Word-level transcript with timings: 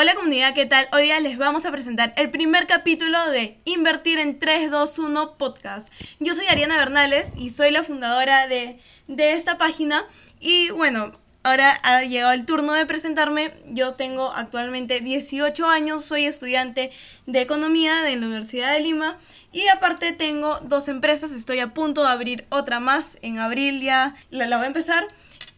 Hola 0.00 0.14
comunidad, 0.14 0.54
¿qué 0.54 0.64
tal? 0.64 0.88
Hoy 0.92 1.02
día 1.02 1.20
les 1.20 1.36
vamos 1.36 1.66
a 1.66 1.70
presentar 1.70 2.14
el 2.16 2.30
primer 2.30 2.66
capítulo 2.66 3.18
de 3.32 3.60
Invertir 3.66 4.18
en 4.18 4.38
321 4.38 5.36
Podcast. 5.36 5.92
Yo 6.20 6.34
soy 6.34 6.46
Ariana 6.46 6.78
Bernales 6.78 7.34
y 7.36 7.50
soy 7.50 7.70
la 7.70 7.82
fundadora 7.82 8.48
de, 8.48 8.80
de 9.08 9.32
esta 9.34 9.58
página. 9.58 10.02
Y 10.40 10.70
bueno, 10.70 11.12
ahora 11.42 11.78
ha 11.82 12.02
llegado 12.04 12.32
el 12.32 12.46
turno 12.46 12.72
de 12.72 12.86
presentarme. 12.86 13.52
Yo 13.66 13.92
tengo 13.92 14.32
actualmente 14.32 15.00
18 15.00 15.68
años, 15.68 16.02
soy 16.02 16.24
estudiante 16.24 16.90
de 17.26 17.40
economía 17.42 18.00
de 18.00 18.16
la 18.16 18.24
Universidad 18.24 18.72
de 18.72 18.80
Lima 18.80 19.18
y 19.52 19.68
aparte 19.68 20.12
tengo 20.12 20.60
dos 20.60 20.88
empresas, 20.88 21.32
estoy 21.32 21.58
a 21.58 21.74
punto 21.74 22.04
de 22.04 22.08
abrir 22.08 22.46
otra 22.48 22.80
más 22.80 23.18
en 23.20 23.38
abril 23.38 23.82
ya 23.82 24.14
la, 24.30 24.46
la 24.46 24.56
voy 24.56 24.64
a 24.64 24.68
empezar. 24.68 25.04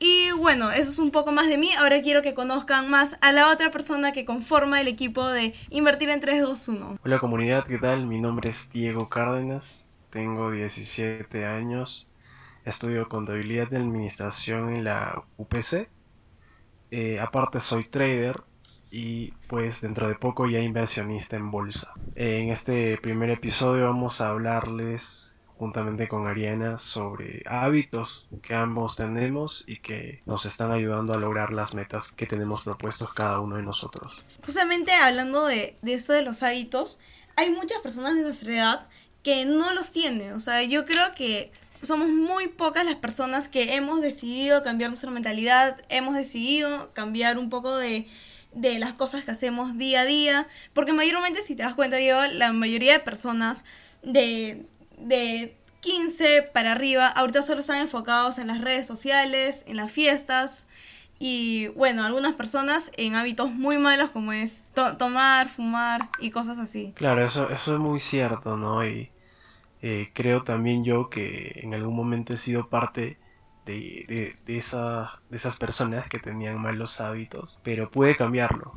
Y 0.04 0.32
bueno, 0.32 0.72
eso 0.72 0.90
es 0.90 0.98
un 0.98 1.12
poco 1.12 1.30
más 1.30 1.46
de 1.46 1.56
mí. 1.56 1.68
Ahora 1.78 2.02
quiero 2.02 2.22
que 2.22 2.34
conozcan 2.34 2.90
más 2.90 3.16
a 3.22 3.30
la 3.30 3.52
otra 3.52 3.70
persona 3.70 4.10
que 4.10 4.24
conforma 4.24 4.80
el 4.80 4.88
equipo 4.88 5.28
de 5.28 5.54
Invertir 5.70 6.10
en 6.10 6.18
321. 6.18 6.98
Hola 7.04 7.20
comunidad, 7.20 7.64
¿qué 7.68 7.78
tal? 7.78 8.06
Mi 8.06 8.20
nombre 8.20 8.50
es 8.50 8.68
Diego 8.72 9.08
Cárdenas, 9.08 9.80
tengo 10.10 10.50
17 10.50 11.46
años, 11.46 12.08
estudio 12.64 13.08
contabilidad 13.08 13.68
y 13.70 13.76
administración 13.76 14.74
en 14.74 14.82
la 14.82 15.22
UPC. 15.36 15.88
Eh, 16.90 17.20
aparte 17.20 17.60
soy 17.60 17.84
trader 17.84 18.42
y 18.90 19.30
pues 19.48 19.82
dentro 19.82 20.08
de 20.08 20.16
poco 20.16 20.48
ya 20.48 20.58
inversionista 20.58 21.36
en 21.36 21.52
bolsa. 21.52 21.92
En 22.16 22.50
este 22.50 22.96
primer 22.96 23.30
episodio 23.30 23.84
vamos 23.84 24.20
a 24.20 24.30
hablarles 24.30 25.31
juntamente 25.62 26.08
con 26.08 26.26
Ariana 26.26 26.80
sobre 26.80 27.44
hábitos 27.46 28.26
que 28.42 28.52
ambos 28.52 28.96
tenemos 28.96 29.62
y 29.68 29.78
que 29.78 30.20
nos 30.26 30.44
están 30.44 30.72
ayudando 30.72 31.14
a 31.14 31.18
lograr 31.18 31.52
las 31.52 31.72
metas 31.72 32.10
que 32.10 32.26
tenemos 32.26 32.64
propuestos 32.64 33.14
cada 33.14 33.38
uno 33.38 33.54
de 33.54 33.62
nosotros. 33.62 34.12
Justamente 34.44 34.90
hablando 34.90 35.46
de, 35.46 35.76
de 35.80 35.94
esto 35.94 36.14
de 36.14 36.22
los 36.22 36.42
hábitos, 36.42 36.98
hay 37.36 37.50
muchas 37.50 37.78
personas 37.78 38.16
de 38.16 38.22
nuestra 38.22 38.52
edad 38.52 38.88
que 39.22 39.44
no 39.44 39.72
los 39.72 39.92
tienen. 39.92 40.32
O 40.32 40.40
sea, 40.40 40.64
yo 40.64 40.84
creo 40.84 41.14
que 41.14 41.52
somos 41.80 42.08
muy 42.08 42.48
pocas 42.48 42.84
las 42.84 42.96
personas 42.96 43.46
que 43.46 43.76
hemos 43.76 44.00
decidido 44.00 44.64
cambiar 44.64 44.90
nuestra 44.90 45.12
mentalidad, 45.12 45.80
hemos 45.90 46.16
decidido 46.16 46.92
cambiar 46.92 47.38
un 47.38 47.50
poco 47.50 47.76
de, 47.76 48.08
de 48.52 48.80
las 48.80 48.94
cosas 48.94 49.22
que 49.22 49.30
hacemos 49.30 49.78
día 49.78 50.00
a 50.00 50.06
día, 50.06 50.48
porque 50.72 50.92
mayormente 50.92 51.40
si 51.44 51.54
te 51.54 51.62
das 51.62 51.74
cuenta, 51.74 52.00
yo, 52.00 52.26
la 52.32 52.52
mayoría 52.52 52.94
de 52.94 52.98
personas 52.98 53.64
de, 54.02 54.66
de 55.04 55.56
15 55.80 56.50
para 56.52 56.72
arriba, 56.72 57.08
ahorita 57.08 57.42
solo 57.42 57.60
están 57.60 57.78
enfocados 57.80 58.38
en 58.38 58.46
las 58.46 58.60
redes 58.60 58.86
sociales, 58.86 59.64
en 59.66 59.76
las 59.76 59.90
fiestas 59.90 60.66
y 61.18 61.68
bueno, 61.68 62.02
algunas 62.04 62.34
personas 62.34 62.90
en 62.96 63.14
hábitos 63.14 63.52
muy 63.52 63.78
malos 63.78 64.10
como 64.10 64.32
es 64.32 64.72
tomar, 64.98 65.48
fumar 65.48 66.08
y 66.18 66.30
cosas 66.30 66.58
así. 66.58 66.92
Claro, 66.96 67.24
eso, 67.24 67.48
eso 67.48 67.74
es 67.74 67.80
muy 67.80 68.00
cierto, 68.00 68.56
¿no? 68.56 68.84
Y 68.84 69.10
eh, 69.82 70.10
creo 70.14 70.42
también 70.42 70.84
yo 70.84 71.10
que 71.10 71.60
en 71.62 71.74
algún 71.74 71.94
momento 71.94 72.34
he 72.34 72.38
sido 72.38 72.68
parte 72.68 73.18
de, 73.66 74.04
de, 74.08 74.36
de, 74.46 74.58
esa, 74.58 75.20
de 75.30 75.36
esas 75.36 75.56
personas 75.56 76.08
que 76.08 76.18
tenían 76.18 76.60
malos 76.60 77.00
hábitos, 77.00 77.60
pero 77.62 77.88
puede 77.88 78.16
cambiarlo. 78.16 78.72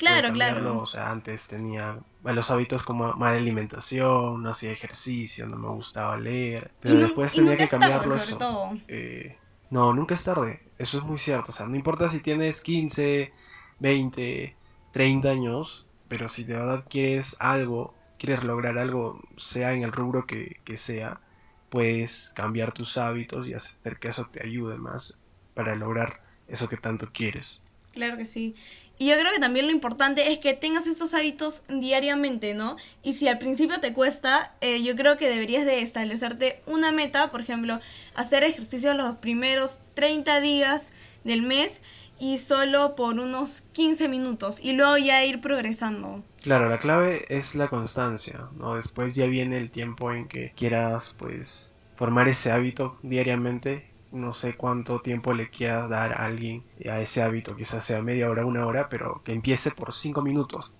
Claro, 0.00 0.32
claro. 0.32 0.78
O 0.78 0.86
sea, 0.86 1.10
antes 1.10 1.46
tenía 1.46 1.98
malos 2.22 2.50
hábitos 2.50 2.82
como 2.82 3.12
mala 3.12 3.36
alimentación, 3.36 4.42
no 4.42 4.50
hacía 4.50 4.72
ejercicio, 4.72 5.46
no 5.46 5.56
me 5.58 5.68
gustaba 5.68 6.16
leer, 6.16 6.70
pero 6.80 6.96
después 6.96 7.32
tenía 7.32 7.54
que 7.54 7.68
cambiarlo 7.68 8.16
todo. 8.38 8.78
Eh, 8.88 9.36
no, 9.68 9.92
nunca 9.92 10.14
es 10.14 10.24
tarde, 10.24 10.62
eso 10.78 10.98
es 10.98 11.04
muy 11.04 11.18
cierto, 11.18 11.52
o 11.52 11.54
sea, 11.54 11.66
no 11.66 11.76
importa 11.76 12.08
si 12.08 12.20
tienes 12.20 12.62
15, 12.62 13.30
20, 13.78 14.56
30 14.92 15.28
años, 15.28 15.84
pero 16.08 16.30
si 16.30 16.44
de 16.44 16.54
verdad 16.54 16.84
quieres 16.88 17.36
algo, 17.38 17.94
quieres 18.18 18.42
lograr 18.42 18.78
algo, 18.78 19.20
sea 19.36 19.74
en 19.74 19.82
el 19.82 19.92
rubro 19.92 20.26
que, 20.26 20.56
que 20.64 20.78
sea, 20.78 21.20
puedes 21.68 22.32
cambiar 22.34 22.72
tus 22.72 22.96
hábitos 22.96 23.46
y 23.46 23.52
hacer 23.52 23.98
que 23.98 24.08
eso 24.08 24.26
te 24.32 24.44
ayude 24.44 24.78
más 24.78 25.18
para 25.54 25.76
lograr 25.76 26.22
eso 26.48 26.70
que 26.70 26.78
tanto 26.78 27.10
quieres. 27.12 27.59
Claro 27.92 28.16
que 28.16 28.26
sí. 28.26 28.54
Y 29.00 29.08
yo 29.08 29.18
creo 29.18 29.32
que 29.32 29.40
también 29.40 29.66
lo 29.66 29.72
importante 29.72 30.30
es 30.30 30.40
que 30.40 30.52
tengas 30.52 30.86
estos 30.86 31.14
hábitos 31.14 31.64
diariamente, 31.68 32.52
¿no? 32.52 32.76
Y 33.02 33.14
si 33.14 33.28
al 33.28 33.38
principio 33.38 33.80
te 33.80 33.94
cuesta, 33.94 34.52
eh, 34.60 34.82
yo 34.82 34.94
creo 34.94 35.16
que 35.16 35.30
deberías 35.30 35.64
de 35.64 35.80
establecerte 35.80 36.60
una 36.66 36.92
meta, 36.92 37.30
por 37.30 37.40
ejemplo, 37.40 37.80
hacer 38.14 38.44
ejercicio 38.44 38.92
los 38.92 39.16
primeros 39.16 39.80
30 39.94 40.42
días 40.42 40.92
del 41.24 41.40
mes 41.40 41.80
y 42.18 42.36
solo 42.36 42.94
por 42.94 43.18
unos 43.18 43.62
15 43.72 44.06
minutos 44.08 44.60
y 44.62 44.72
luego 44.74 44.98
ya 44.98 45.24
ir 45.24 45.40
progresando. 45.40 46.22
Claro, 46.42 46.68
la 46.68 46.78
clave 46.78 47.24
es 47.30 47.54
la 47.54 47.68
constancia, 47.68 48.48
¿no? 48.58 48.74
Después 48.74 49.14
ya 49.14 49.24
viene 49.24 49.56
el 49.56 49.70
tiempo 49.70 50.12
en 50.12 50.28
que 50.28 50.52
quieras, 50.54 51.14
pues, 51.18 51.70
formar 51.96 52.28
ese 52.28 52.52
hábito 52.52 52.98
diariamente 53.02 53.89
no 54.12 54.34
sé 54.34 54.54
cuánto 54.54 55.00
tiempo 55.00 55.32
le 55.32 55.48
quiera 55.48 55.86
dar 55.86 56.12
a 56.12 56.26
alguien 56.26 56.62
a 56.90 57.00
ese 57.00 57.22
hábito, 57.22 57.56
quizás 57.56 57.84
sea 57.84 58.02
media 58.02 58.28
hora, 58.28 58.44
una 58.44 58.66
hora, 58.66 58.88
pero 58.88 59.22
que 59.24 59.32
empiece 59.32 59.70
por 59.70 59.94
cinco 59.94 60.22
minutos, 60.22 60.70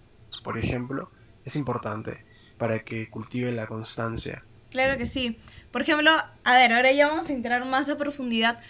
por 0.43 0.59
ejemplo, 0.59 1.11
es 1.45 1.57
importante 1.57 2.25
para 2.59 2.85
que 2.85 3.09
cultive 3.09 3.53
la 3.53 3.67
constancia. 3.67 4.43
Claro 4.71 4.97
que 4.99 5.07
sí. 5.07 5.37
Por 5.73 5.83
ejemplo, 5.83 6.11
a 6.45 6.53
ver, 6.53 6.73
ahora 6.73 6.93
ya 6.93 7.09
vamos 7.09 7.29
a 7.29 7.33
entrar 7.33 7.65
más 7.65 7.89
a 7.89 7.97
profundidad. 7.97 8.61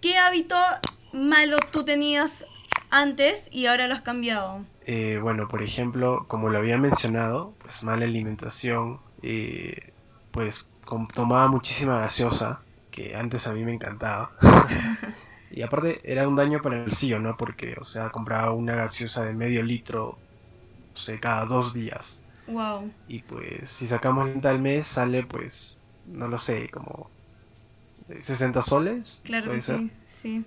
¿Qué 0.00 0.18
hábito 0.18 0.56
malo 1.12 1.58
tú 1.70 1.84
tenías 1.84 2.46
antes 2.90 3.48
y 3.52 3.66
ahora 3.66 3.88
lo 3.88 3.94
has 3.94 4.02
cambiado? 4.02 4.64
Eh, 4.86 5.18
bueno, 5.20 5.48
por 5.48 5.62
ejemplo, 5.62 6.26
como 6.28 6.50
lo 6.50 6.58
había 6.58 6.78
mencionado, 6.78 7.54
pues 7.62 7.82
mala 7.82 8.04
alimentación, 8.04 9.00
eh, 9.22 9.92
pues 10.30 10.66
tomaba 11.14 11.48
muchísima 11.48 11.98
gaseosa, 11.98 12.60
que 12.96 13.14
antes 13.14 13.46
a 13.46 13.52
mí 13.52 13.64
me 13.64 13.74
encantaba. 13.74 14.32
y 15.50 15.62
aparte 15.62 16.00
era 16.02 16.26
un 16.26 16.34
daño 16.34 16.62
para 16.62 16.76
el 16.76 16.84
bolsillo, 16.84 17.18
¿no? 17.18 17.36
Porque, 17.36 17.76
o 17.78 17.84
sea, 17.84 18.08
compraba 18.08 18.52
una 18.52 18.74
gaseosa 18.74 19.22
de 19.22 19.34
medio 19.34 19.62
litro, 19.62 20.18
o 20.94 20.98
sea, 20.98 21.20
cada 21.20 21.44
dos 21.44 21.74
días. 21.74 22.18
Wow. 22.48 22.90
Y 23.06 23.20
pues, 23.20 23.70
si 23.70 23.86
sacamos 23.86 24.26
lenta 24.26 24.48
al 24.50 24.60
mes, 24.60 24.86
sale 24.86 25.24
pues, 25.24 25.76
no 26.06 26.26
lo 26.26 26.38
sé, 26.40 26.70
como 26.70 27.10
60 28.24 28.62
soles. 28.62 29.20
Claro 29.24 29.52
que 29.52 29.60
sí, 29.60 29.92
sí. 30.06 30.44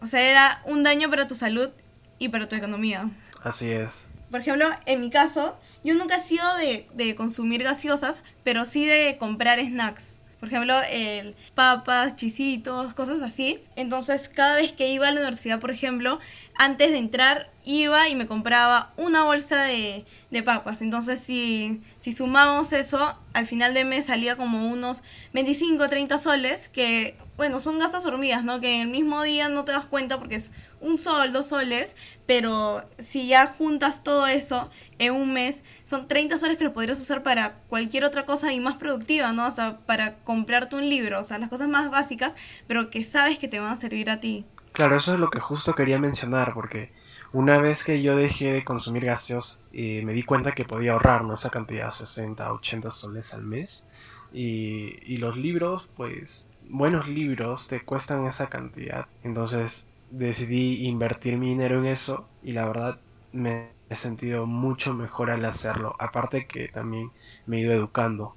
O 0.00 0.06
sea, 0.06 0.20
era 0.20 0.62
un 0.66 0.82
daño 0.82 1.08
para 1.08 1.26
tu 1.26 1.34
salud 1.34 1.70
y 2.18 2.28
para 2.28 2.48
tu 2.48 2.56
economía. 2.56 3.08
Así 3.42 3.70
es. 3.70 3.90
Por 4.30 4.40
ejemplo, 4.40 4.66
en 4.86 5.00
mi 5.00 5.08
caso, 5.08 5.58
yo 5.82 5.94
nunca 5.94 6.16
he 6.16 6.20
sido 6.20 6.44
de, 6.56 6.84
de 6.92 7.14
consumir 7.14 7.62
gaseosas, 7.62 8.22
pero 8.44 8.66
sí 8.66 8.84
de 8.84 9.16
comprar 9.18 9.58
snacks. 9.58 10.20
Por 10.40 10.48
ejemplo, 10.48 10.74
el 10.90 11.34
papas, 11.54 12.16
chisitos, 12.16 12.94
cosas 12.94 13.22
así. 13.22 13.58
Entonces, 13.76 14.28
cada 14.28 14.56
vez 14.56 14.72
que 14.72 14.88
iba 14.88 15.08
a 15.08 15.10
la 15.10 15.20
universidad, 15.20 15.58
por 15.58 15.70
ejemplo, 15.70 16.20
antes 16.56 16.90
de 16.90 16.98
entrar 16.98 17.50
iba 17.68 18.08
y 18.08 18.14
me 18.14 18.26
compraba 18.26 18.90
una 18.96 19.24
bolsa 19.24 19.62
de, 19.64 20.06
de 20.30 20.42
papas. 20.42 20.80
Entonces, 20.80 21.20
si, 21.20 21.82
si 21.98 22.12
sumamos 22.12 22.72
eso, 22.72 23.14
al 23.34 23.46
final 23.46 23.74
de 23.74 23.84
mes 23.84 24.06
salía 24.06 24.36
como 24.36 24.68
unos 24.68 25.02
25, 25.34 25.86
30 25.86 26.18
soles, 26.18 26.70
que, 26.70 27.14
bueno, 27.36 27.58
son 27.58 27.78
gastos 27.78 28.06
hormigas, 28.06 28.42
¿no? 28.42 28.58
Que 28.60 28.76
en 28.76 28.88
el 28.88 28.88
mismo 28.88 29.22
día 29.22 29.50
no 29.50 29.66
te 29.66 29.72
das 29.72 29.84
cuenta 29.84 30.18
porque 30.18 30.36
es 30.36 30.52
un 30.80 30.96
sol, 30.96 31.30
dos 31.34 31.48
soles, 31.48 31.94
pero 32.26 32.82
si 32.98 33.28
ya 33.28 33.46
juntas 33.46 34.02
todo 34.02 34.26
eso 34.26 34.70
en 34.98 35.12
un 35.12 35.34
mes, 35.34 35.62
son 35.82 36.08
30 36.08 36.38
soles 36.38 36.56
que 36.56 36.64
lo 36.64 36.72
podrías 36.72 36.98
usar 37.02 37.22
para 37.22 37.52
cualquier 37.68 38.04
otra 38.04 38.24
cosa 38.24 38.50
y 38.50 38.60
más 38.60 38.78
productiva, 38.78 39.32
¿no? 39.34 39.46
O 39.46 39.52
sea, 39.52 39.76
para 39.84 40.14
comprarte 40.20 40.74
un 40.74 40.88
libro, 40.88 41.20
o 41.20 41.24
sea, 41.24 41.38
las 41.38 41.50
cosas 41.50 41.68
más 41.68 41.90
básicas, 41.90 42.34
pero 42.66 42.88
que 42.88 43.04
sabes 43.04 43.38
que 43.38 43.46
te 43.46 43.60
van 43.60 43.72
a 43.72 43.76
servir 43.76 44.08
a 44.08 44.20
ti. 44.20 44.46
Claro, 44.72 44.96
eso 44.96 45.12
es 45.12 45.20
lo 45.20 45.28
que 45.28 45.40
justo 45.40 45.74
quería 45.74 45.98
mencionar, 45.98 46.54
porque 46.54 46.96
una 47.32 47.58
vez 47.58 47.84
que 47.84 48.02
yo 48.02 48.16
dejé 48.16 48.52
de 48.52 48.64
consumir 48.64 49.04
gaseos, 49.04 49.58
eh, 49.72 50.02
me 50.04 50.12
di 50.12 50.22
cuenta 50.22 50.52
que 50.52 50.64
podía 50.64 50.92
ahorrar 50.92 51.24
¿no? 51.24 51.34
esa 51.34 51.50
cantidad, 51.50 51.90
60, 51.90 52.52
80 52.52 52.90
soles 52.90 53.32
al 53.34 53.42
mes. 53.42 53.84
Y, 54.32 54.98
y 55.12 55.18
los 55.18 55.36
libros, 55.36 55.88
pues, 55.96 56.44
buenos 56.68 57.08
libros 57.08 57.66
te 57.68 57.80
cuestan 57.84 58.26
esa 58.26 58.48
cantidad. 58.48 59.06
Entonces 59.22 59.86
decidí 60.10 60.86
invertir 60.86 61.36
mi 61.36 61.50
dinero 61.50 61.78
en 61.78 61.86
eso 61.86 62.28
y 62.42 62.52
la 62.52 62.66
verdad 62.66 62.98
me 63.32 63.68
he 63.90 63.96
sentido 63.96 64.46
mucho 64.46 64.94
mejor 64.94 65.30
al 65.30 65.44
hacerlo. 65.44 65.94
Aparte 65.98 66.46
que 66.46 66.68
también 66.68 67.10
me 67.46 67.58
he 67.58 67.60
ido 67.60 67.72
educando 67.72 68.34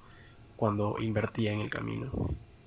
cuando 0.55 0.97
invertía 0.99 1.51
en 1.51 1.61
el 1.61 1.69
camino. 1.69 2.11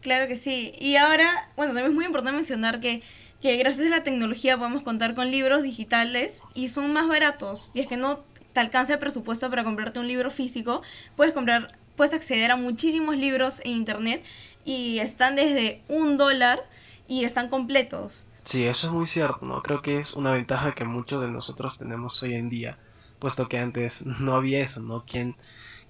Claro 0.01 0.29
que 0.29 0.37
sí. 0.37 0.73
Y 0.79 0.97
ahora, 0.97 1.27
bueno, 1.57 1.73
también 1.73 1.91
es 1.91 1.95
muy 1.95 2.05
importante 2.05 2.37
mencionar 2.37 2.79
que, 2.79 3.03
que 3.45 3.59
gracias 3.59 3.89
a 3.89 3.91
la 3.91 4.03
tecnología 4.03 4.57
podemos 4.57 4.83
contar 4.83 5.15
con 5.15 5.31
libros 5.31 5.63
digitales 5.63 6.43
y 6.55 6.71
son 6.71 6.95
más 6.95 7.09
baratos. 7.09 7.73
Y 7.75 7.81
es 7.81 7.87
que 7.87 7.99
no 7.99 8.21
te 8.55 8.61
alcanza 8.61 8.95
el 8.95 8.99
presupuesto 8.99 9.51
para 9.51 9.65
comprarte 9.65 10.01
un 10.01 10.09
libro 10.09 10.31
físico, 10.31 10.81
puedes 11.15 11.35
comprar, 11.35 11.71
puedes 11.95 12.15
acceder 12.15 12.51
a 12.53 12.57
muchísimos 12.57 13.19
libros 13.19 13.61
en 13.67 13.73
internet 13.73 14.25
y 14.65 14.99
están 15.01 15.37
desde 15.37 15.83
un 15.89 16.17
dólar 16.17 16.59
y 17.07 17.25
están 17.25 17.51
completos. 17.51 18.29
Sí, 18.47 18.65
eso 18.65 18.87
es 18.87 18.93
muy 18.95 19.07
cierto, 19.07 19.45
¿no? 19.45 19.63
Creo 19.63 19.83
que 19.83 19.99
es 19.99 20.15
una 20.15 20.33
ventaja 20.33 20.75
que 20.75 20.87
muchos 20.87 21.21
de 21.21 21.29
nosotros 21.29 21.77
tenemos 21.77 22.23
hoy 22.23 22.33
en 22.33 22.49
día, 22.49 22.79
puesto 23.19 23.47
que 23.47 23.59
antes 23.59 24.07
no 24.07 24.37
había 24.37 24.65
eso, 24.65 24.81
¿no? 24.81 25.05
¿Quién, 25.05 25.37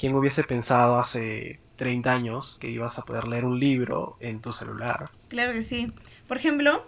quién 0.00 0.16
hubiese 0.16 0.42
pensado 0.42 0.98
hace 0.98 1.60
30 1.76 2.10
años 2.10 2.56
que 2.60 2.68
ibas 2.68 2.98
a 2.98 3.02
poder 3.02 3.28
leer 3.28 3.44
un 3.44 3.60
libro 3.60 4.16
en 4.18 4.40
tu 4.40 4.52
celular? 4.52 5.08
Claro 5.28 5.52
que 5.52 5.62
sí. 5.62 5.92
Por 6.26 6.36
ejemplo, 6.36 6.84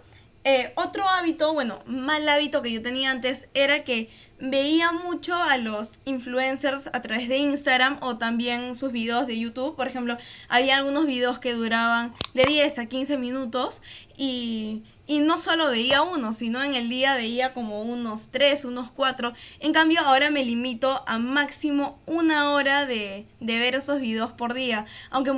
eh, 0.49 0.71
otro 0.75 1.05
hábito, 1.09 1.53
bueno, 1.53 1.77
mal 1.87 2.27
hábito 2.29 2.61
que 2.61 2.71
yo 2.71 2.81
tenía 2.81 3.11
antes 3.11 3.49
era 3.53 3.83
que 3.83 4.09
veía 4.39 4.93
mucho 4.93 5.35
a 5.35 5.57
los 5.57 5.99
influencers 6.05 6.87
a 6.93 7.01
través 7.01 7.27
de 7.27 7.35
Instagram 7.35 7.97
o 7.99 8.17
también 8.17 8.73
sus 8.73 8.93
videos 8.93 9.27
de 9.27 9.37
YouTube. 9.37 9.75
Por 9.75 9.89
ejemplo, 9.89 10.17
había 10.47 10.77
algunos 10.77 11.05
videos 11.05 11.39
que 11.39 11.51
duraban 11.51 12.13
de 12.33 12.45
10 12.45 12.79
a 12.79 12.85
15 12.85 13.17
minutos 13.17 13.81
y, 14.15 14.83
y 15.05 15.19
no 15.19 15.37
solo 15.37 15.67
veía 15.69 16.01
uno, 16.03 16.31
sino 16.31 16.63
en 16.63 16.75
el 16.75 16.87
día 16.87 17.17
veía 17.17 17.53
como 17.53 17.81
unos 17.81 18.29
3, 18.31 18.63
unos 18.63 18.89
4. 18.91 19.33
En 19.59 19.73
cambio, 19.73 19.99
ahora 19.99 20.29
me 20.29 20.45
limito 20.45 21.03
a 21.07 21.17
máximo 21.17 21.99
una 22.05 22.51
hora 22.51 22.85
de, 22.85 23.25
de 23.41 23.59
ver 23.59 23.75
esos 23.75 23.99
videos 23.99 24.31
por 24.31 24.53
día. 24.53 24.85
Aunque, 25.09 25.33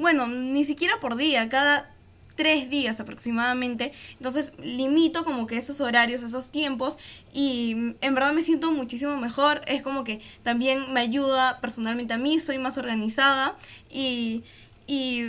bueno, 0.00 0.26
ni 0.26 0.64
siquiera 0.64 0.98
por 0.98 1.14
día, 1.14 1.48
cada 1.48 1.91
tres 2.34 2.70
días 2.70 3.00
aproximadamente. 3.00 3.92
Entonces 4.16 4.54
limito 4.62 5.24
como 5.24 5.46
que 5.46 5.56
esos 5.56 5.80
horarios, 5.80 6.22
esos 6.22 6.50
tiempos 6.50 6.98
y 7.32 7.94
en 8.00 8.14
verdad 8.14 8.32
me 8.32 8.42
siento 8.42 8.70
muchísimo 8.72 9.16
mejor. 9.16 9.62
Es 9.66 9.82
como 9.82 10.04
que 10.04 10.20
también 10.42 10.92
me 10.92 11.00
ayuda 11.00 11.60
personalmente 11.60 12.14
a 12.14 12.18
mí, 12.18 12.40
soy 12.40 12.58
más 12.58 12.78
organizada 12.78 13.56
y, 13.90 14.44
y 14.86 15.26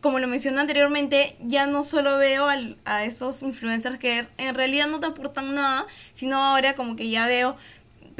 como 0.00 0.18
lo 0.18 0.28
mencioné 0.28 0.60
anteriormente, 0.60 1.36
ya 1.40 1.66
no 1.66 1.84
solo 1.84 2.16
veo 2.16 2.48
a 2.84 3.04
esos 3.04 3.42
influencers 3.42 3.98
que 3.98 4.26
en 4.38 4.54
realidad 4.54 4.86
no 4.88 4.98
te 4.98 5.06
aportan 5.06 5.54
nada, 5.54 5.86
sino 6.10 6.42
ahora 6.42 6.74
como 6.74 6.96
que 6.96 7.10
ya 7.10 7.26
veo 7.26 7.56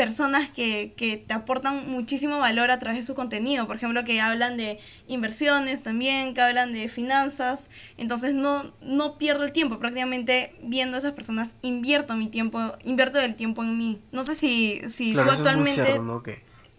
personas 0.00 0.48
que, 0.48 0.94
que, 0.96 1.18
te 1.18 1.34
aportan 1.34 1.86
muchísimo 1.86 2.38
valor 2.38 2.70
a 2.70 2.78
través 2.78 3.00
de 3.00 3.04
su 3.04 3.14
contenido. 3.14 3.66
Por 3.66 3.76
ejemplo, 3.76 4.02
que 4.02 4.18
hablan 4.18 4.56
de 4.56 4.80
inversiones 5.08 5.82
también, 5.82 6.32
que 6.32 6.40
hablan 6.40 6.72
de 6.72 6.88
finanzas. 6.88 7.68
Entonces 7.98 8.32
no, 8.32 8.64
no 8.80 9.18
pierdo 9.18 9.44
el 9.44 9.52
tiempo. 9.52 9.78
Prácticamente 9.78 10.54
viendo 10.62 10.96
a 10.96 11.00
esas 11.00 11.12
personas 11.12 11.54
invierto 11.60 12.16
mi 12.16 12.28
tiempo, 12.28 12.62
invierto 12.82 13.20
el 13.20 13.34
tiempo 13.34 13.62
en 13.62 13.76
mí. 13.76 14.00
No 14.10 14.24
sé 14.24 14.34
si, 14.34 14.80
si 14.86 15.12
tú 15.12 15.20
actualmente... 15.20 16.00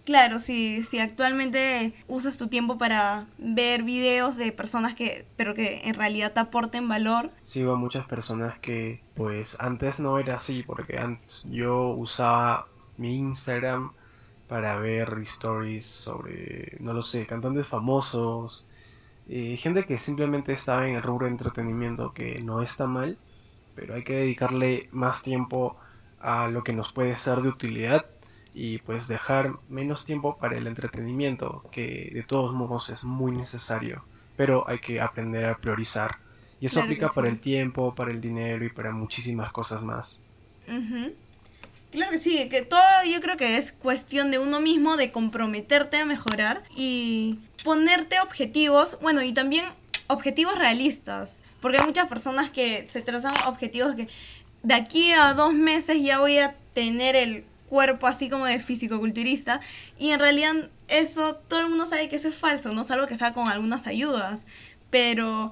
Claro, 0.04 0.40
si, 0.40 0.82
si 0.82 0.98
actualmente 0.98 1.94
usas 2.08 2.40
tu 2.40 2.48
tiempo 2.48 2.80
para 2.80 3.28
ver 3.38 3.84
videos 3.84 4.36
de 4.36 4.52
personas 4.52 4.96
que, 4.96 5.28
pero 5.38 5.54
que 5.54 5.82
en 5.84 5.94
realidad 5.94 6.34
te 6.34 6.40
aporten 6.40 6.90
valor. 6.90 7.30
Sigo 7.44 7.74
a 7.74 7.76
muchas 7.76 8.08
personas 8.08 8.58
que, 8.58 9.00
pues, 9.14 9.56
antes 9.60 10.00
no 10.00 10.18
era 10.18 10.38
así, 10.38 10.64
porque 10.64 10.98
antes 10.98 11.44
yo 11.46 11.90
usaba 11.90 12.66
mi 13.02 13.18
Instagram 13.18 13.92
para 14.48 14.76
ver 14.78 15.18
stories 15.24 15.86
sobre, 15.86 16.78
no 16.80 16.94
lo 16.94 17.04
sé, 17.04 17.26
cantantes 17.26 17.68
famosos, 17.68 18.64
eh, 19.30 19.58
gente 19.58 19.86
que 19.86 19.98
simplemente 19.98 20.54
estaba 20.54 20.88
en 20.88 20.96
el 20.96 21.02
rubro 21.02 21.26
de 21.26 21.32
entretenimiento, 21.32 22.14
que 22.14 22.42
no 22.42 22.62
está 22.62 22.86
mal, 22.86 23.18
pero 23.76 23.96
hay 23.96 24.04
que 24.04 24.14
dedicarle 24.14 24.90
más 24.92 25.24
tiempo 25.24 25.78
a 26.20 26.48
lo 26.48 26.64
que 26.64 26.74
nos 26.74 26.92
puede 26.92 27.16
ser 27.16 27.42
de 27.42 27.50
utilidad 27.50 28.06
y 28.54 28.80
pues 28.80 29.08
dejar 29.08 29.54
menos 29.70 30.04
tiempo 30.06 30.38
para 30.38 30.58
el 30.58 30.68
entretenimiento, 30.68 31.64
que 31.72 32.12
de 32.14 32.24
todos 32.24 32.54
modos 32.54 32.90
es 32.90 33.04
muy 33.04 33.32
necesario, 33.32 34.04
pero 34.36 34.68
hay 34.68 34.80
que 34.80 35.00
aprender 35.00 35.46
a 35.46 35.56
priorizar. 35.56 36.18
Y 36.60 36.68
eso 36.68 36.82
aplica 36.82 37.08
para 37.10 37.30
el 37.30 37.40
tiempo, 37.40 37.96
para 37.96 38.12
el 38.12 38.22
dinero 38.22 38.66
y 38.66 38.70
para 38.70 38.92
muchísimas 38.92 39.52
cosas 39.52 39.82
más. 39.82 40.20
Claro 41.92 42.12
que 42.12 42.20
sí, 42.20 42.48
que 42.50 42.62
todo 42.62 42.80
yo 43.06 43.20
creo 43.20 43.36
que 43.36 43.58
es 43.58 43.74
cuestión 43.74 44.32
de 44.32 44.40
uno 44.40 44.62
mismo, 44.62 44.96
de 44.96 45.12
comprometerte 45.12 45.98
a 45.98 46.06
mejorar 46.06 46.64
y 46.76 47.38
ponerte 47.66 48.20
objetivos, 48.22 48.98
bueno, 49.02 49.22
y 49.22 49.34
también 49.34 49.66
objetivos 50.08 50.58
realistas, 50.58 51.42
porque 51.60 51.80
hay 51.80 51.86
muchas 51.86 52.08
personas 52.08 52.50
que 52.50 52.86
se 52.88 53.02
trazan 53.02 53.36
objetivos 53.46 53.96
que 53.96 54.08
de 54.64 54.74
aquí 54.74 55.12
a 55.12 55.34
dos 55.34 55.54
meses 55.54 56.02
ya 56.02 56.20
voy 56.20 56.38
a 56.38 56.56
tener 56.74 57.16
el 57.16 57.44
cuerpo 57.68 58.08
así 58.08 58.30
como 58.30 58.46
de 58.46 58.60
físico-culturista 58.60 59.60
y 59.98 60.12
en 60.12 60.20
realidad 60.20 60.54
eso 60.88 61.36
todo 61.36 61.62
el 61.62 61.70
mundo 61.70 61.86
sabe 61.86 62.10
que 62.10 62.18
eso 62.18 62.28
es 62.28 62.36
falso, 62.36 62.74
no 62.74 62.82
es 62.82 62.92
algo 62.92 63.08
que 63.08 63.18
sea 63.18 63.34
con 63.34 63.48
algunas 63.48 63.88
ayudas, 63.88 64.46
pero 64.90 65.52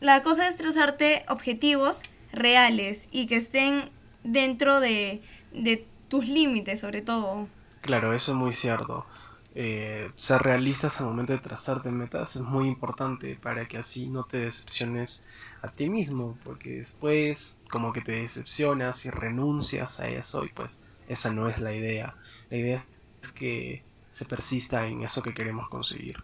la 0.00 0.22
cosa 0.22 0.48
es 0.48 0.56
trazarte 0.56 1.24
objetivos 1.28 2.02
reales 2.32 3.08
y 3.10 3.26
que 3.26 3.36
estén 3.36 3.90
dentro 4.24 4.80
de, 4.80 5.20
de 5.56 5.84
tus 6.08 6.28
límites 6.28 6.80
sobre 6.80 7.02
todo. 7.02 7.48
Claro, 7.80 8.14
eso 8.14 8.32
es 8.32 8.38
muy 8.38 8.54
cierto. 8.54 9.06
Eh, 9.54 10.10
ser 10.18 10.42
realistas 10.42 11.00
al 11.00 11.06
momento 11.06 11.32
de 11.32 11.38
trazarte 11.38 11.90
metas 11.90 12.36
es 12.36 12.42
muy 12.42 12.68
importante 12.68 13.38
para 13.42 13.66
que 13.66 13.78
así 13.78 14.06
no 14.06 14.24
te 14.24 14.36
decepciones 14.38 15.22
a 15.62 15.68
ti 15.68 15.88
mismo, 15.88 16.36
porque 16.44 16.80
después 16.80 17.54
como 17.70 17.92
que 17.92 18.02
te 18.02 18.12
decepcionas 18.12 19.04
y 19.06 19.10
renuncias 19.10 19.98
a 19.98 20.08
eso 20.08 20.44
y 20.44 20.50
pues 20.50 20.76
esa 21.08 21.30
no 21.30 21.48
es 21.48 21.58
la 21.58 21.74
idea. 21.74 22.14
La 22.50 22.56
idea 22.56 22.84
es 23.22 23.32
que 23.32 23.82
se 24.12 24.24
persista 24.24 24.86
en 24.86 25.02
eso 25.02 25.22
que 25.22 25.34
queremos 25.34 25.68
conseguir. 25.68 26.16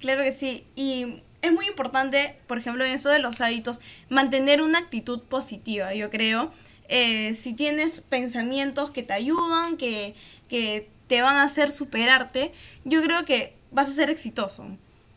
Claro 0.00 0.22
que 0.22 0.32
sí, 0.32 0.66
y 0.76 1.22
es 1.42 1.52
muy 1.52 1.66
importante, 1.66 2.36
por 2.46 2.58
ejemplo, 2.58 2.84
en 2.84 2.92
eso 2.92 3.08
de 3.08 3.18
los 3.18 3.40
hábitos, 3.40 3.80
mantener 4.08 4.62
una 4.62 4.78
actitud 4.78 5.22
positiva, 5.22 5.94
yo 5.94 6.10
creo. 6.10 6.50
Eh, 6.88 7.34
si 7.34 7.54
tienes 7.54 8.00
pensamientos 8.00 8.90
que 8.90 9.02
te 9.02 9.12
ayudan, 9.12 9.76
que, 9.76 10.14
que 10.48 10.88
te 11.06 11.22
van 11.22 11.36
a 11.36 11.42
hacer 11.42 11.70
superarte, 11.70 12.52
yo 12.84 13.02
creo 13.02 13.24
que 13.24 13.54
vas 13.70 13.88
a 13.88 13.92
ser 13.92 14.10
exitoso 14.10 14.66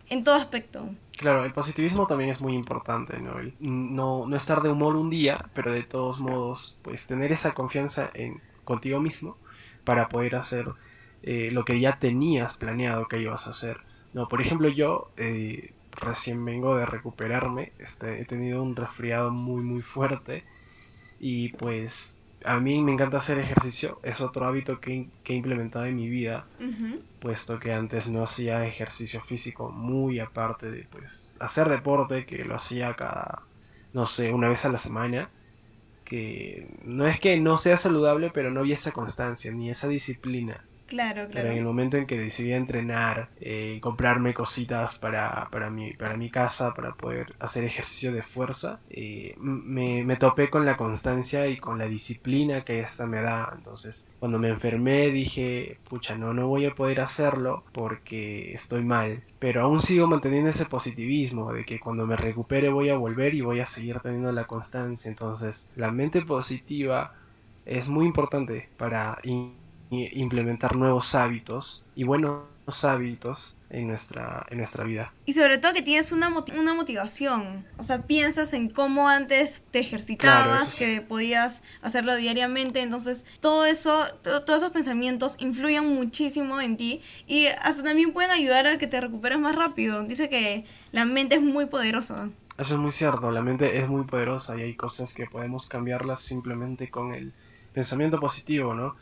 en 0.10 0.24
todo 0.24 0.36
aspecto. 0.36 0.90
Claro, 1.18 1.46
el 1.46 1.54
positivismo 1.54 2.08
también 2.08 2.32
es 2.32 2.42
muy 2.42 2.56
importante, 2.56 3.20
¿no? 3.20 3.36
no, 3.60 4.26
no 4.28 4.36
estar 4.36 4.62
de 4.62 4.70
humor 4.70 4.96
un 4.96 5.10
día, 5.10 5.46
pero 5.54 5.72
de 5.72 5.84
todos 5.84 6.20
modos, 6.20 6.78
pues 6.82 7.06
tener 7.06 7.32
esa 7.32 7.54
confianza 7.54 8.10
en 8.14 8.42
contigo 8.64 9.00
mismo 9.00 9.38
para 9.84 10.10
poder 10.10 10.36
hacer 10.36 10.66
eh, 11.24 11.50
lo 11.52 11.64
que 11.64 11.80
ya 11.80 11.98
tenías 12.00 12.58
planeado 12.58 13.08
que 13.08 13.22
ibas 13.22 13.46
a 13.48 13.52
hacer. 13.52 13.78
No, 14.14 14.28
por 14.28 14.42
ejemplo, 14.42 14.68
yo 14.68 15.12
eh, 15.18 15.74
recién 15.92 16.44
vengo 16.44 16.76
de 16.76 16.86
recuperarme, 16.86 17.72
este, 17.80 18.22
he 18.22 18.26
tenido 18.26 18.64
un 18.64 18.76
resfriado 18.76 19.32
muy 19.32 19.64
muy 19.64 19.82
fuerte 19.82 20.44
y 21.24 21.50
pues 21.50 22.16
a 22.44 22.60
mí 22.60 22.82
me 22.82 22.94
encanta 22.94 23.18
hacer 23.18 23.38
ejercicio, 23.38 24.00
es 24.02 24.20
otro 24.22 24.48
hábito 24.48 24.82
que, 24.82 25.08
he 25.24 25.34
implementado 25.34 25.86
en 25.86 25.96
mi 25.96 26.10
vida, 26.10 26.48
puesto 27.20 27.60
que 27.60 27.72
antes 27.72 28.08
no 28.08 28.24
hacía 28.24 28.66
ejercicio 28.66 29.22
físico 29.22 29.72
muy 29.72 30.20
aparte 30.20 30.72
de 30.72 30.88
pues 30.90 31.28
hacer 31.40 31.70
deporte, 31.70 32.25
que 32.25 32.44
lo 32.44 32.56
hacía 32.56 32.96
cada, 32.96 33.44
no 33.94 34.08
sé, 34.08 34.34
una 34.34 34.50
vez 34.50 34.66
a 34.66 34.70
la 34.70 34.80
semana, 34.80 35.30
que 36.04 36.68
no 36.86 37.06
es 37.06 37.20
que 37.20 37.40
no 37.40 37.60
sea 37.60 37.78
saludable, 37.78 38.32
pero 38.34 38.50
no 38.50 38.62
había 38.62 38.74
esa 38.74 38.92
constancia 38.92 39.51
ni 39.51 39.70
esa 39.70 39.88
disciplina. 39.88 40.66
Claro, 40.91 41.21
claro. 41.27 41.31
Pero 41.33 41.50
en 41.51 41.57
el 41.57 41.63
momento 41.63 41.98
en 41.98 42.05
que 42.07 42.17
decidí 42.19 42.51
entrenar, 42.53 43.31
eh, 43.39 43.79
comprarme 43.81 44.33
cositas 44.33 44.95
para, 45.00 45.50
para, 45.50 45.69
mi, 45.69 45.93
para 45.93 46.17
mi 46.17 46.29
casa, 46.29 46.74
para 46.74 46.93
poder 46.95 47.36
hacer 47.39 47.63
ejercicio 47.63 48.12
de 48.12 48.21
fuerza, 48.24 48.81
eh, 48.89 49.33
me, 49.38 50.03
me 50.03 50.17
topé 50.17 50.50
con 50.50 50.65
la 50.65 50.75
constancia 50.77 51.48
y 51.48 51.57
con 51.57 51.77
la 51.79 51.88
disciplina 51.88 52.63
que 52.63 52.81
esta 52.81 53.07
me 53.07 53.21
da. 53.21 53.50
Entonces, 53.55 54.05
cuando 54.19 54.39
me 54.39 54.50
enfermé 54.50 55.10
dije, 55.12 55.79
pucha, 55.89 56.17
no, 56.17 56.33
no 56.33 56.48
voy 56.50 56.65
a 56.65 56.75
poder 56.75 57.00
hacerlo 57.01 57.63
porque 57.71 58.53
estoy 58.53 58.83
mal. 58.83 59.24
Pero 59.39 59.62
aún 59.63 59.81
sigo 59.81 60.07
manteniendo 60.07 60.50
ese 60.51 60.65
positivismo 60.65 61.53
de 61.53 61.65
que 61.65 61.79
cuando 61.79 62.05
me 62.07 62.17
recupere 62.17 62.69
voy 62.69 62.89
a 62.89 62.98
volver 62.98 63.33
y 63.36 63.41
voy 63.41 63.62
a 63.62 63.65
seguir 63.65 64.00
teniendo 64.01 64.31
la 64.33 64.45
constancia. 64.45 65.10
Entonces, 65.10 65.65
la 65.75 65.91
mente 65.91 66.21
positiva 66.24 67.13
es 67.65 67.88
muy 67.88 68.05
importante 68.07 68.69
para 68.77 69.17
implementar 69.91 70.75
nuevos 70.75 71.13
hábitos 71.15 71.83
y 71.95 72.03
buenos 72.03 72.43
hábitos 72.83 73.53
en 73.71 73.88
nuestra, 73.88 74.45
en 74.50 74.57
nuestra 74.60 74.83
vida. 74.83 75.13
Y 75.25 75.33
sobre 75.33 75.57
todo 75.57 75.74
que 75.74 75.81
tienes 75.81 76.12
una, 76.12 76.29
una 76.57 76.74
motivación, 76.74 77.65
o 77.77 77.83
sea, 77.83 78.01
piensas 78.01 78.53
en 78.53 78.69
cómo 78.69 79.07
antes 79.07 79.65
te 79.71 79.79
ejercitabas, 79.79 80.74
que 80.75 81.01
podías 81.01 81.63
hacerlo 81.81 82.15
diariamente, 82.15 82.81
entonces 82.81 83.25
todo 83.39 83.65
eso, 83.65 84.05
todos 84.24 84.57
esos 84.57 84.71
pensamientos 84.71 85.38
influyen 85.39 85.86
muchísimo 85.95 86.60
en 86.62 86.77
ti 86.77 87.01
y 87.27 87.48
hasta 87.48 87.83
también 87.83 88.13
pueden 88.13 88.31
ayudar 88.31 88.67
a 88.67 88.77
que 88.77 88.88
te 88.88 89.00
recuperes 89.00 89.39
más 89.39 89.55
rápido. 89.55 90.03
Dice 90.03 90.29
que 90.29 90.65
la 90.91 91.05
mente 91.05 91.36
es 91.36 91.41
muy 91.41 91.65
poderosa. 91.65 92.29
Eso 92.57 92.74
es 92.75 92.79
muy 92.79 92.91
cierto, 92.91 93.31
la 93.31 93.41
mente 93.41 93.79
es 93.79 93.88
muy 93.88 94.03
poderosa 94.03 94.57
y 94.57 94.62
hay 94.62 94.75
cosas 94.75 95.13
que 95.13 95.25
podemos 95.25 95.65
cambiarlas 95.67 96.21
simplemente 96.21 96.89
con 96.89 97.13
el 97.15 97.31
pensamiento 97.74 98.19
positivo, 98.19 98.74
¿no? 98.74 98.95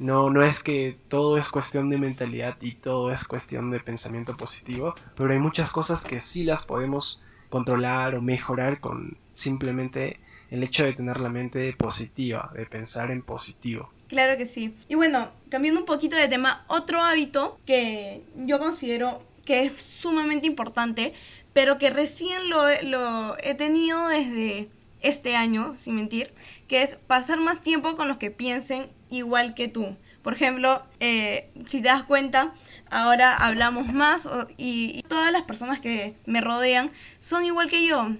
No, 0.00 0.30
no 0.30 0.42
es 0.42 0.62
que 0.62 0.96
todo 1.08 1.36
es 1.36 1.46
cuestión 1.48 1.90
de 1.90 1.98
mentalidad 1.98 2.56
y 2.62 2.72
todo 2.72 3.12
es 3.12 3.22
cuestión 3.24 3.70
de 3.70 3.80
pensamiento 3.80 4.34
positivo, 4.34 4.94
pero 5.14 5.30
hay 5.30 5.38
muchas 5.38 5.70
cosas 5.70 6.00
que 6.00 6.22
sí 6.22 6.42
las 6.42 6.64
podemos 6.64 7.20
controlar 7.50 8.14
o 8.14 8.22
mejorar 8.22 8.80
con 8.80 9.18
simplemente 9.34 10.18
el 10.50 10.62
hecho 10.62 10.84
de 10.84 10.94
tener 10.94 11.20
la 11.20 11.28
mente 11.28 11.74
positiva, 11.74 12.50
de 12.54 12.64
pensar 12.64 13.10
en 13.10 13.20
positivo. 13.20 13.90
Claro 14.08 14.38
que 14.38 14.46
sí. 14.46 14.74
Y 14.88 14.94
bueno, 14.94 15.28
cambiando 15.50 15.80
un 15.80 15.86
poquito 15.86 16.16
de 16.16 16.28
tema, 16.28 16.64
otro 16.68 17.02
hábito 17.02 17.58
que 17.66 18.22
yo 18.36 18.58
considero 18.58 19.22
que 19.44 19.64
es 19.64 19.82
sumamente 19.82 20.46
importante, 20.46 21.12
pero 21.52 21.76
que 21.76 21.90
recién 21.90 22.48
lo, 22.48 22.62
lo 22.84 23.36
he 23.42 23.54
tenido 23.54 24.08
desde 24.08 24.68
este 25.02 25.36
año, 25.36 25.74
sin 25.74 25.96
mentir, 25.96 26.32
que 26.70 26.84
es 26.84 26.94
pasar 26.94 27.40
más 27.40 27.62
tiempo 27.62 27.96
con 27.96 28.06
los 28.06 28.18
que 28.18 28.30
piensen 28.30 28.88
igual 29.10 29.54
que 29.54 29.66
tú. 29.66 29.96
Por 30.22 30.34
ejemplo, 30.34 30.80
eh, 31.00 31.50
si 31.66 31.82
te 31.82 31.88
das 31.88 32.04
cuenta, 32.04 32.52
ahora 32.92 33.34
hablamos 33.38 33.92
más 33.92 34.28
y, 34.56 35.02
todas 35.08 35.32
las 35.32 35.42
personas 35.42 35.80
que 35.80 36.14
me 36.26 36.40
rodean 36.40 36.92
son 37.18 37.44
igual 37.44 37.68
que 37.68 37.84
yo. 37.84 38.10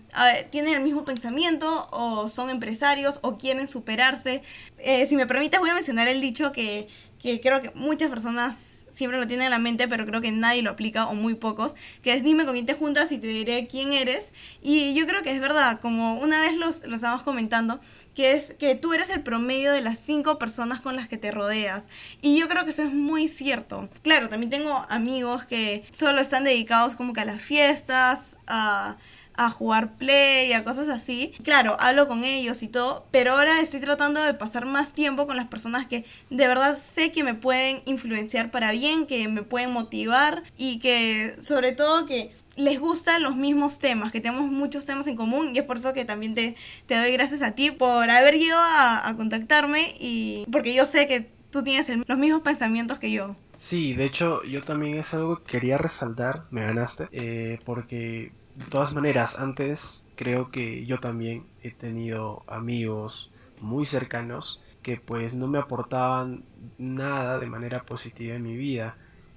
tienen 0.50 0.74
el 0.74 0.82
mismo 0.82 1.04
pensamiento 1.04 1.86
o 1.92 2.28
son 2.28 2.50
empresarios 2.50 3.20
o 3.22 3.38
quieren 3.38 3.68
superarse. 3.68 4.42
Eh, 4.78 5.06
si 5.06 5.14
me 5.14 5.28
permites, 5.28 5.60
voy 5.60 5.70
a 5.70 5.74
mencionar 5.74 6.08
el 6.08 6.20
dicho 6.20 6.50
que 6.50 6.88
que 7.22 7.40
creo 7.40 7.62
que 7.62 7.70
muchas 7.74 8.10
personas 8.10 8.86
siempre 8.90 9.18
lo 9.18 9.26
tienen 9.26 9.46
en 9.46 9.50
la 9.50 9.58
mente, 9.58 9.88
pero 9.88 10.06
creo 10.06 10.20
que 10.20 10.32
nadie 10.32 10.62
lo 10.62 10.70
aplica 10.70 11.06
o 11.06 11.14
muy 11.14 11.34
pocos, 11.34 11.76
que 12.02 12.12
es 12.12 12.24
dime 12.24 12.44
con 12.44 12.54
quién 12.54 12.66
te 12.66 12.74
juntas 12.74 13.12
y 13.12 13.18
te 13.18 13.26
diré 13.26 13.66
quién 13.66 13.92
eres. 13.92 14.32
Y 14.62 14.94
yo 14.94 15.06
creo 15.06 15.22
que 15.22 15.32
es 15.32 15.40
verdad, 15.40 15.80
como 15.80 16.14
una 16.18 16.40
vez 16.40 16.56
lo 16.56 16.68
estábamos 16.68 17.22
comentando, 17.22 17.80
que 18.14 18.32
es 18.32 18.54
que 18.54 18.74
tú 18.74 18.92
eres 18.92 19.10
el 19.10 19.22
promedio 19.22 19.72
de 19.72 19.80
las 19.80 19.98
cinco 19.98 20.38
personas 20.38 20.80
con 20.80 20.96
las 20.96 21.08
que 21.08 21.18
te 21.18 21.30
rodeas. 21.30 21.88
Y 22.22 22.38
yo 22.38 22.48
creo 22.48 22.64
que 22.64 22.70
eso 22.70 22.82
es 22.82 22.92
muy 22.92 23.28
cierto. 23.28 23.88
Claro, 24.02 24.28
también 24.28 24.50
tengo 24.50 24.84
amigos 24.88 25.44
que 25.44 25.84
solo 25.92 26.20
están 26.20 26.44
dedicados 26.44 26.94
como 26.94 27.12
que 27.12 27.20
a 27.20 27.24
las 27.24 27.42
fiestas, 27.42 28.38
a 28.46 28.96
a 29.40 29.48
jugar 29.48 29.94
play, 29.94 30.52
a 30.52 30.64
cosas 30.64 30.90
así. 30.90 31.32
Claro, 31.42 31.74
hablo 31.80 32.06
con 32.06 32.24
ellos 32.24 32.62
y 32.62 32.68
todo, 32.68 33.06
pero 33.10 33.32
ahora 33.32 33.60
estoy 33.60 33.80
tratando 33.80 34.22
de 34.22 34.34
pasar 34.34 34.66
más 34.66 34.92
tiempo 34.92 35.26
con 35.26 35.36
las 35.36 35.48
personas 35.48 35.86
que 35.86 36.04
de 36.28 36.46
verdad 36.46 36.76
sé 36.76 37.10
que 37.10 37.24
me 37.24 37.32
pueden 37.32 37.80
influenciar 37.86 38.50
para 38.50 38.72
bien, 38.72 39.06
que 39.06 39.28
me 39.28 39.42
pueden 39.42 39.72
motivar 39.72 40.42
y 40.58 40.78
que 40.78 41.34
sobre 41.40 41.72
todo 41.72 42.04
que 42.04 42.34
les 42.56 42.78
gustan 42.78 43.22
los 43.22 43.34
mismos 43.34 43.78
temas, 43.78 44.12
que 44.12 44.20
tenemos 44.20 44.50
muchos 44.50 44.84
temas 44.84 45.06
en 45.06 45.16
común 45.16 45.52
y 45.54 45.58
es 45.58 45.64
por 45.64 45.78
eso 45.78 45.94
que 45.94 46.04
también 46.04 46.34
te, 46.34 46.54
te 46.84 46.96
doy 46.96 47.12
gracias 47.12 47.40
a 47.40 47.52
ti 47.52 47.70
por 47.70 48.10
haber 48.10 48.34
llegado 48.34 48.60
a, 48.62 49.16
contactarme 49.16 49.94
y 49.98 50.44
porque 50.52 50.74
yo 50.74 50.84
sé 50.84 51.08
que 51.08 51.26
tú 51.50 51.64
tienes 51.64 51.90
los 52.06 52.18
mismos 52.18 52.42
pensamientos 52.42 52.98
que 52.98 53.10
yo. 53.10 53.36
Sí, 53.56 53.94
de 53.94 54.04
hecho 54.04 54.42
yo 54.44 54.60
también 54.60 54.98
es 54.98 55.14
algo 55.14 55.38
que 55.38 55.52
quería 55.52 55.78
resaltar, 55.78 56.42
me 56.50 56.60
ganaste, 56.60 57.08
eh, 57.12 57.58
porque 57.64 58.32
de 58.60 58.66
todas 58.66 58.92
maneras, 58.92 59.38
antes 59.38 60.04
creo 60.16 60.50
que 60.50 60.84
yo 60.84 61.00
también 61.00 61.44
he 61.62 61.70
tenido 61.70 62.42
amigos 62.46 63.30
muy 63.60 63.86
cercanos 63.86 64.60
que 64.82 64.96
pues 64.96 65.34
no 65.34 65.46
me 65.46 65.58
aportaban 65.58 66.44
nada 66.78 67.38
de 67.38 67.46
manera 67.46 67.82
positiva 67.82 68.36
en 68.36 68.42
mi 68.42 68.56
vida. 68.56 68.96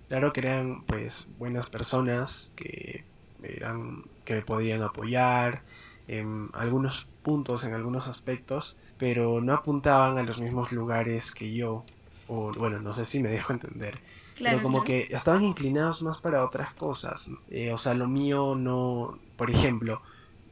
Claro 0.10 0.34
que 0.34 0.42
eran 0.42 0.84
pues 0.84 1.26
buenas 1.38 1.68
personas 1.68 2.52
que 2.56 3.06
eran 3.42 4.04
que 4.26 4.36
me 4.36 4.42
podían 4.42 4.82
apoyar 4.84 5.62
en 6.08 6.50
algunos 6.54 7.08
puntos, 7.24 7.64
en 7.64 7.74
algunos 7.74 8.08
aspectos, 8.08 8.76
pero 8.98 9.42
no 9.42 9.54
apuntaban 9.54 10.18
a 10.18 10.24
los 10.24 10.38
mismos 10.40 10.72
lugares 10.72 11.32
que 11.32 11.54
yo. 11.54 11.84
O 12.28 12.52
bueno, 12.58 12.80
no 12.80 12.94
sé 12.94 13.06
si 13.06 13.22
me 13.22 13.30
dejo 13.30 13.54
entender 13.54 13.98
pero 14.44 14.62
como 14.62 14.84
que 14.84 15.08
estaban 15.10 15.44
inclinados 15.44 16.02
más 16.02 16.20
para 16.22 16.46
otras 16.46 16.74
cosas. 16.76 17.26
Eh, 17.48 17.72
o 17.74 17.78
sea, 17.78 17.94
lo 17.94 18.08
mío 18.08 18.56
no, 18.56 19.20
por 19.36 19.50
ejemplo, 19.52 20.02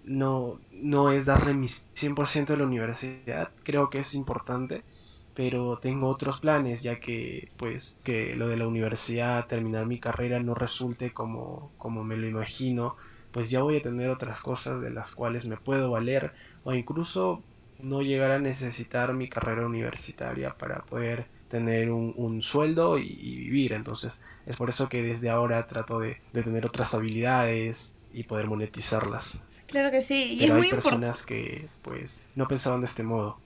no, 0.04 0.62
no 0.72 1.12
es 1.12 1.26
darle 1.26 1.54
mi 1.54 1.68
100% 1.68 2.54
de 2.54 2.60
la 2.60 2.66
universidad, 2.66 3.54
creo 3.64 3.90
que 3.90 4.00
es 4.00 4.14
importante, 4.16 4.86
pero 5.34 5.80
tengo 5.80 6.10
otros 6.10 6.40
planes, 6.40 6.82
ya 6.84 7.00
que 7.00 7.52
pues 7.58 8.00
que 8.04 8.36
lo 8.36 8.48
de 8.48 8.58
la 8.58 8.68
universidad, 8.68 9.48
terminar 9.48 9.86
mi 9.86 10.00
carrera 10.00 10.40
no 10.40 10.54
resulte 10.56 11.14
como, 11.14 11.74
como 11.78 12.04
me 12.04 12.18
lo 12.18 12.28
imagino, 12.28 12.96
pues 13.32 13.50
ya 13.50 13.62
voy 13.64 13.78
a 13.78 13.82
tener 13.82 14.10
otras 14.10 14.42
cosas 14.42 14.82
de 14.82 14.92
las 14.92 15.12
cuales 15.12 15.46
me 15.46 15.58
puedo 15.58 15.92
valer 15.92 16.34
o 16.64 16.74
incluso 16.74 17.46
no 17.78 18.02
llegar 18.02 18.32
a 18.32 18.40
necesitar 18.40 19.14
mi 19.14 19.30
carrera 19.30 19.66
universitaria 19.66 20.52
para 20.58 20.86
poder 20.86 21.30
tener 21.52 21.92
un, 21.92 22.42
sueldo 22.42 22.98
y, 22.98 23.36
vivir. 23.36 23.74
Entonces 23.74 24.14
es 24.48 24.56
por 24.56 24.70
eso 24.70 24.90
que 24.90 25.04
desde 25.04 25.30
ahora 25.30 25.68
trato 25.68 26.00
de, 26.00 26.18
tener 26.34 26.66
otras 26.66 26.94
habilidades 26.94 27.94
y 28.14 28.24
poder 28.24 28.48
monetizarlas. 28.48 29.34
Claro 29.68 29.92
que 29.92 30.02
sí, 30.02 30.38
y 30.40 30.46
es 30.46 30.54
muy 30.54 30.70
personas 30.70 31.24
que 31.24 31.68
pues 31.84 32.20
no 32.36 32.48
pensaban 32.48 32.82
de 32.82 32.88
este 32.88 33.04
modo. 33.04 33.38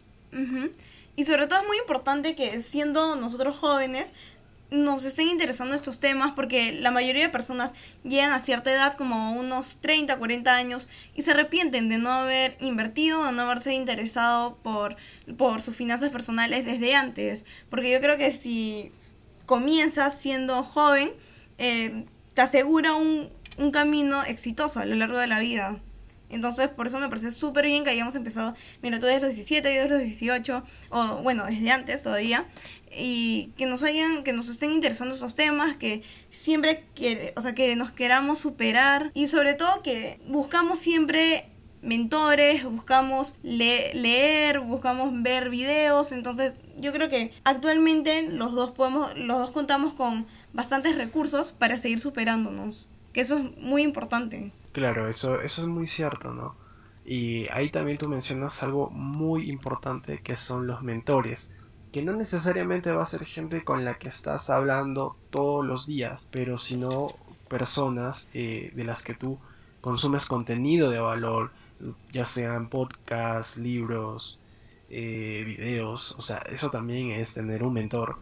Y 1.16 1.24
sobre 1.24 1.48
todo 1.48 1.62
es 1.62 1.68
muy 1.68 1.78
importante 1.78 2.36
que 2.36 2.62
siendo 2.62 3.16
nosotros 3.16 3.58
jóvenes 3.58 4.12
nos 4.72 5.04
estén 5.06 5.28
interesando 5.30 5.76
estos 5.76 6.00
temas 6.00 6.34
porque 6.34 6.74
la 6.74 6.92
mayoría 6.92 7.24
de 7.24 7.30
personas 7.30 7.74
llegan 8.04 8.32
a 8.32 8.40
cierta 8.40 8.72
edad 8.72 8.96
como 8.98 9.34
unos 9.34 9.78
30, 9.82 10.18
40 10.18 10.56
años 10.56 10.90
y 11.14 11.22
se 11.22 11.32
arrepienten 11.32 11.90
de 11.90 11.98
no 11.98 12.12
haber 12.12 12.58
invertido, 12.60 13.26
de 13.26 13.32
no 13.32 13.44
haberse 13.44 13.74
interesado 13.74 14.58
por, 14.64 14.96
por 15.38 15.62
sus 15.62 15.76
finanzas 15.76 16.10
personales 16.10 16.66
desde 16.66 16.96
antes. 16.96 17.46
Porque 17.70 17.92
yo 17.92 18.02
creo 18.02 18.18
que 18.18 18.32
si 18.32 18.92
comienzas 19.46 20.20
siendo 20.20 20.64
joven, 20.64 21.12
eh, 21.58 22.06
te 22.34 22.42
asegura 22.42 22.96
un, 22.96 23.30
un 23.58 23.72
camino 23.72 24.24
exitoso 24.24 24.80
a 24.80 24.86
lo 24.86 24.96
largo 24.96 25.20
de 25.20 25.28
la 25.28 25.40
vida. 25.40 25.80
Entonces, 26.30 26.70
por 26.70 26.88
eso 26.88 27.00
me 27.00 27.10
parece 27.10 27.32
súper 27.32 27.66
bien 27.66 27.84
que 27.84 27.92
hayamos 27.92 28.16
empezado, 28.16 28.56
mira, 28.82 29.00
tú 29.00 29.06
desde 29.06 29.22
los 29.22 29.36
17, 29.36 29.74
yo 29.74 29.82
desde 29.84 29.90
los 29.90 30.02
18, 30.02 30.64
o 30.90 31.18
bueno, 31.18 31.46
desde 31.46 31.72
antes 31.72 32.04
todavía, 32.04 32.46
y 32.98 33.52
que 33.58 33.66
nos 33.66 33.84
hayan, 33.84 34.24
que 34.24 34.34
nos 34.34 34.50
estén 34.50 34.72
interesando 34.72 35.16
esos 35.16 35.36
temas, 35.36 35.76
que 35.76 36.02
siempre, 36.30 36.84
que, 36.96 37.34
o 37.36 37.42
sea, 37.42 37.54
que 37.54 37.76
nos 37.76 37.92
queramos 37.92 38.40
superar, 38.40 39.12
y 39.14 39.28
sobre 39.28 39.54
todo 39.54 39.84
que 39.84 40.20
buscamos 40.28 40.80
siempre 40.80 41.46
mentores, 41.82 42.64
buscamos 42.64 43.36
leer, 43.44 44.60
buscamos 44.60 45.12
ver 45.22 45.50
videos, 45.50 46.12
entonces 46.12 46.56
yo 46.80 46.92
creo 46.92 47.10
que 47.10 47.32
actualmente 47.44 48.24
los 48.24 48.54
dos 48.54 48.72
podemos, 48.72 49.16
los 49.18 49.38
dos 49.40 49.52
contamos 49.52 49.94
con 49.94 50.26
bastantes 50.54 50.96
recursos 50.96 51.52
para 51.52 51.78
seguir 51.78 52.00
superándonos, 52.00 52.90
que 53.14 53.22
eso 53.22 53.38
es 53.38 53.58
muy 53.58 53.84
importante. 53.84 54.52
Claro, 54.76 55.08
eso, 55.10 55.42
eso 55.42 55.62
es 55.64 55.68
muy 55.68 55.88
cierto, 55.88 56.34
¿no? 56.34 56.58
Y 57.06 57.50
ahí 57.52 57.72
también 57.72 57.98
tú 57.98 58.08
mencionas 58.10 58.62
algo 58.62 58.90
muy 58.92 59.50
importante 59.50 60.20
que 60.22 60.36
son 60.36 60.68
los 60.68 60.82
mentores, 60.84 61.50
que 61.92 62.02
no 62.04 62.14
necesariamente 62.14 62.92
va 62.92 63.04
a 63.04 63.06
ser 63.06 63.26
gente 63.26 63.64
con 63.64 63.86
la 63.86 63.96
que 63.98 64.10
estás 64.10 64.50
hablando 64.50 65.18
todos 65.30 65.66
los 65.66 65.86
días, 65.86 66.28
pero 66.32 66.58
sino 66.58 67.20
personas 67.48 68.28
eh, 68.34 68.72
de 68.76 68.84
las 68.84 69.02
que 69.04 69.16
tú 69.16 69.40
consumes 69.82 70.26
contenido 70.26 70.90
de 70.90 71.00
valor, 71.00 71.52
ya 72.12 72.26
sean 72.26 72.70
podcasts, 72.70 73.58
libros, 73.58 74.42
eh, 74.90 75.44
videos, 75.46 76.12
o 76.18 76.22
sea, 76.22 76.40
eso 76.50 76.70
también 76.70 77.12
es 77.12 77.34
tener 77.34 77.64
un 77.64 77.74
mentor 77.74 78.18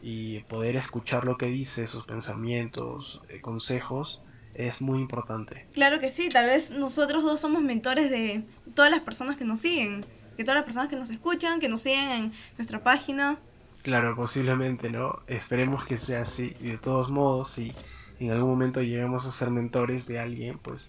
y 0.00 0.40
poder 0.44 0.76
escuchar 0.76 1.24
lo 1.24 1.36
que 1.36 1.46
dice, 1.46 1.86
sus 1.86 2.04
pensamientos, 2.06 3.22
eh, 3.28 3.40
consejos, 3.40 4.22
es 4.68 4.80
muy 4.80 5.00
importante. 5.00 5.66
Claro 5.72 5.98
que 5.98 6.10
sí, 6.10 6.28
tal 6.28 6.46
vez 6.46 6.70
nosotros 6.70 7.22
dos 7.22 7.40
somos 7.40 7.62
mentores 7.62 8.10
de 8.10 8.42
todas 8.74 8.90
las 8.90 9.00
personas 9.00 9.36
que 9.36 9.44
nos 9.44 9.60
siguen, 9.60 10.04
que 10.36 10.44
todas 10.44 10.56
las 10.56 10.64
personas 10.64 10.88
que 10.88 10.96
nos 10.96 11.10
escuchan, 11.10 11.60
que 11.60 11.68
nos 11.68 11.82
siguen 11.82 12.10
en 12.10 12.32
nuestra 12.56 12.82
página. 12.82 13.38
Claro, 13.82 14.14
posiblemente, 14.14 14.90
¿no? 14.90 15.20
Esperemos 15.26 15.84
que 15.84 15.96
sea 15.96 16.22
así. 16.22 16.54
Y 16.60 16.68
de 16.68 16.78
todos 16.78 17.10
modos, 17.10 17.52
si 17.52 17.72
en 18.18 18.30
algún 18.30 18.50
momento 18.50 18.82
llegamos 18.82 19.26
a 19.26 19.32
ser 19.32 19.50
mentores 19.50 20.06
de 20.06 20.18
alguien, 20.18 20.58
pues 20.58 20.86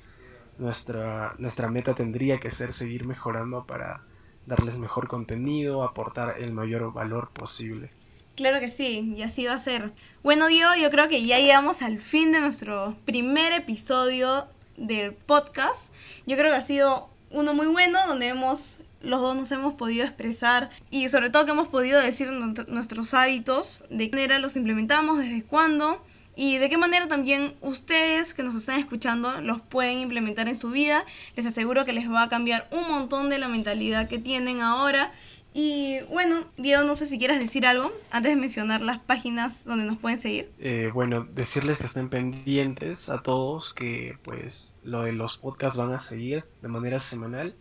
nuestra, 0.57 1.33
nuestra 1.37 1.69
meta 1.69 1.93
tendría 1.93 2.39
que 2.39 2.51
ser 2.51 2.73
seguir 2.73 3.05
mejorando 3.05 3.63
para 3.63 4.01
darles 4.45 4.77
mejor 4.77 5.07
contenido, 5.07 5.83
aportar 5.83 6.35
el 6.39 6.51
mayor 6.51 6.91
valor 6.93 7.29
posible. 7.29 7.89
Claro 8.35 8.59
que 8.59 8.71
sí, 8.71 9.13
y 9.15 9.23
así 9.23 9.45
va 9.45 9.53
a 9.53 9.59
ser. 9.59 9.91
Bueno, 10.23 10.47
Diego, 10.47 10.69
yo 10.79 10.89
creo 10.89 11.09
que 11.09 11.23
ya 11.25 11.38
llegamos 11.38 11.81
al 11.81 12.00
fin 12.00 12.31
de 12.31 12.39
nuestro 12.39 12.95
primer 13.05 13.51
episodio 13.53 14.47
del 14.77 15.13
podcast. 15.13 15.93
Yo 16.25 16.38
creo 16.38 16.51
que 16.51 16.57
ha 16.57 16.61
sido 16.61 17.09
uno 17.29 17.53
muy 17.53 17.67
bueno, 17.67 18.00
donde 18.07 18.27
hemos, 18.27 18.77
los 19.01 19.21
dos 19.21 19.35
nos 19.35 19.51
hemos 19.51 19.73
podido 19.73 20.05
expresar 20.05 20.69
y 20.89 21.09
sobre 21.09 21.29
todo 21.29 21.45
que 21.45 21.51
hemos 21.51 21.67
podido 21.67 22.00
decir 22.01 22.29
nuestros 22.31 23.13
hábitos, 23.13 23.83
de 23.89 24.09
qué 24.09 24.15
manera 24.15 24.39
los 24.39 24.55
implementamos, 24.55 25.19
desde 25.19 25.43
cuándo 25.43 26.03
y 26.35 26.57
de 26.57 26.69
qué 26.69 26.77
manera 26.77 27.07
también 27.07 27.53
ustedes 27.61 28.33
que 28.33 28.43
nos 28.43 28.55
están 28.55 28.79
escuchando 28.79 29.41
los 29.41 29.61
pueden 29.61 30.00
implementar 30.00 30.47
en 30.47 30.57
su 30.57 30.71
vida. 30.71 31.03
Les 31.35 31.45
aseguro 31.45 31.85
que 31.85 31.93
les 31.93 32.09
va 32.09 32.23
a 32.23 32.29
cambiar 32.29 32.67
un 32.71 32.89
montón 32.89 33.29
de 33.29 33.38
la 33.38 33.50
mentalidad 33.50 34.07
que 34.07 34.19
tienen 34.19 34.61
ahora 34.61 35.11
y 35.53 36.00
bueno, 36.10 36.46
Diego, 36.58 36.84
no 36.84 36.96
sé 36.96 37.08
si 37.08 37.20
quieras 37.20 37.39
decir 37.39 37.65
algo 37.65 37.91
antes 38.10 38.31
de 38.31 38.39
mencionar 38.39 38.81
las 38.81 39.00
páginas 39.00 39.65
donde 39.65 39.86
nos 39.86 39.98
pueden 39.98 40.17
seguir. 40.17 40.50
Eh, 40.60 40.91
bueno, 40.93 41.27
decirles 41.34 41.77
que 41.77 41.86
estén 41.86 42.10
pendientes 42.10 43.10
a 43.10 43.22
todos 43.22 43.74
que 43.74 44.17
pues 44.24 44.72
lo 44.84 45.03
de 45.03 45.12
los 45.12 45.38
podcasts 45.38 45.77
van 45.77 45.93
a 45.93 46.00
seguir 46.00 46.46
de 46.62 46.67
manera 46.70 47.00
semanal 47.00 47.53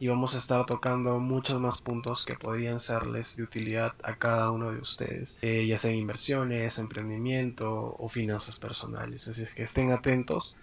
y 0.00 0.08
vamos 0.08 0.34
a 0.34 0.38
estar 0.38 0.64
tocando 0.66 1.18
muchos 1.18 1.60
más 1.60 1.80
puntos 1.80 2.24
que 2.24 2.34
podrían 2.34 2.80
serles 2.80 3.36
de 3.36 3.42
utilidad 3.42 3.94
a 4.02 4.14
cada 4.16 4.50
uno 4.50 4.70
de 4.70 4.78
ustedes, 4.78 5.36
eh, 5.42 5.66
ya 5.66 5.78
sea 5.78 5.92
inversiones, 5.92 6.78
emprendimiento 6.78 7.96
o 7.98 8.08
finanzas 8.08 8.58
personales. 8.58 9.26
Así 9.26 9.42
es 9.42 9.50
que 9.54 9.62
estén 9.64 9.90
atentos 9.90 10.56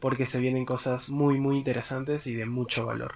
porque 0.00 0.26
se 0.26 0.40
vienen 0.40 0.66
cosas 0.66 1.08
muy 1.08 1.38
muy 1.38 1.56
interesantes 1.56 2.26
y 2.26 2.34
de 2.34 2.46
mucho 2.46 2.84
valor. 2.84 3.14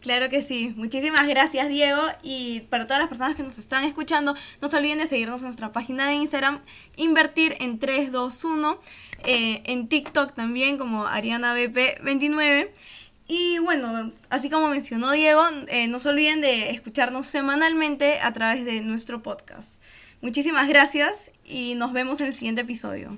Claro 0.00 0.28
que 0.28 0.42
sí. 0.42 0.72
Muchísimas 0.76 1.26
gracias, 1.26 1.68
Diego. 1.68 2.00
Y 2.22 2.60
para 2.70 2.84
todas 2.84 3.00
las 3.00 3.08
personas 3.08 3.34
que 3.34 3.42
nos 3.42 3.58
están 3.58 3.84
escuchando, 3.84 4.34
no 4.60 4.68
se 4.68 4.76
olviden 4.76 4.98
de 4.98 5.06
seguirnos 5.06 5.40
en 5.40 5.46
nuestra 5.46 5.72
página 5.72 6.06
de 6.06 6.14
Instagram, 6.14 6.60
Invertir 6.96 7.56
en 7.60 7.78
321, 7.78 8.78
eh, 9.24 9.62
en 9.64 9.88
TikTok 9.88 10.34
también 10.34 10.78
como 10.78 11.06
ArianaBP29. 11.06 12.70
Y 13.28 13.58
bueno, 13.58 14.12
así 14.30 14.48
como 14.50 14.68
mencionó 14.68 15.10
Diego, 15.10 15.42
eh, 15.68 15.88
no 15.88 15.98
se 15.98 16.10
olviden 16.10 16.40
de 16.40 16.70
escucharnos 16.70 17.26
semanalmente 17.26 18.20
a 18.20 18.32
través 18.32 18.64
de 18.64 18.82
nuestro 18.82 19.22
podcast. 19.22 19.82
Muchísimas 20.20 20.68
gracias 20.68 21.32
y 21.44 21.74
nos 21.74 21.92
vemos 21.92 22.20
en 22.20 22.28
el 22.28 22.32
siguiente 22.32 22.62
episodio. 22.62 23.16